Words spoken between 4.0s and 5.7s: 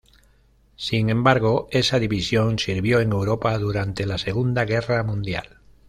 la Segunda Guerra Mundial.